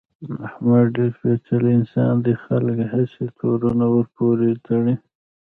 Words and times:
احمد 0.47 0.85
ډېر 0.95 1.11
سپېڅلی 1.17 1.71
انسان 1.79 2.13
دی، 2.25 2.33
خلک 2.43 2.77
هسې 2.93 3.23
تورونه 3.37 3.85
ورپورې 3.95 4.51
تړي. 4.67 4.95